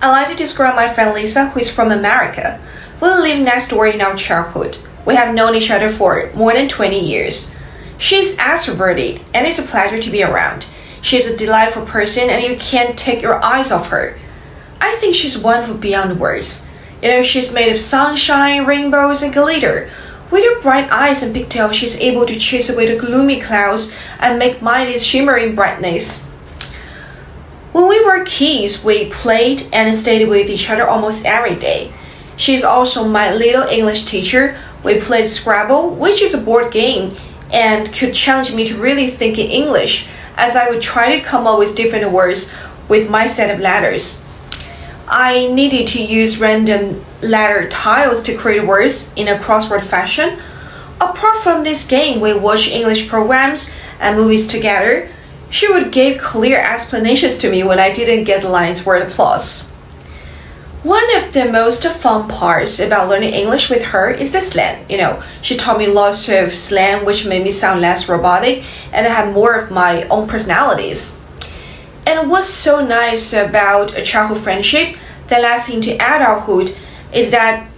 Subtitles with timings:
[0.00, 2.60] I like to describe my friend Lisa, who is from America.
[3.02, 4.78] We live next door in our childhood.
[5.04, 7.52] We have known each other for more than 20 years.
[7.98, 10.68] She's extroverted and it's a pleasure to be around.
[11.02, 14.16] She's a delightful person and you can't take your eyes off her.
[14.80, 16.68] I think she's wonderful beyond words.
[17.02, 19.90] You know, she's made of sunshine, rainbows, and glitter.
[20.30, 24.38] With her bright eyes and pigtails, she's able to chase away the gloomy clouds and
[24.38, 26.27] make mine shimmer in brightness.
[28.08, 31.92] Were kids, we played and stayed with each other almost every day.
[32.38, 34.58] She's also my little English teacher.
[34.82, 37.16] We played Scrabble, which is a board game,
[37.52, 40.06] and could challenge me to really think in English,
[40.38, 42.54] as I would try to come up with different words
[42.88, 44.26] with my set of letters.
[45.06, 50.38] I needed to use random letter tiles to create words in a crossword fashion.
[50.98, 55.10] Apart from this game, we watched English programs and movies together.
[55.50, 59.68] She would give clear explanations to me when I didn't get lines word applause.
[60.82, 64.86] One of the most fun parts about learning English with her is the slang.
[64.88, 69.06] You know, she taught me lots of slang which made me sound less robotic and
[69.06, 71.18] I had more of my own personalities.
[72.06, 76.74] And what's so nice about a childhood friendship that lasts into adulthood
[77.12, 77.68] is that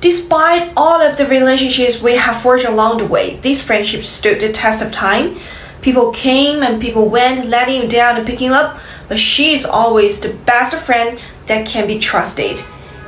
[0.00, 4.52] despite all of the relationships we have forged along the way, these friendships stood the
[4.52, 5.36] test of time.
[5.82, 8.78] People came and people went, letting you down and picking you up,
[9.08, 12.60] but she is always the best friend that can be trusted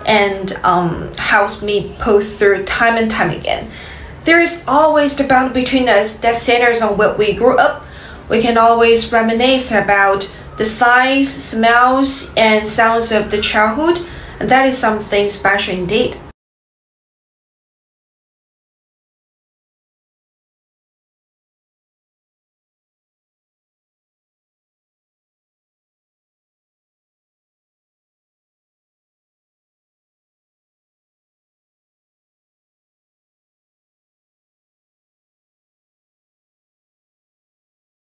[0.06, 3.70] and um, helps me pull through time and time again.
[4.24, 7.84] There is always the bond between us that centers on what we grew up.
[8.28, 13.98] We can always reminisce about the sights, smells, and sounds of the childhood,
[14.38, 16.16] and that is something special indeed.